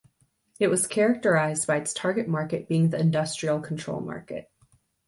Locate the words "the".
2.89-2.99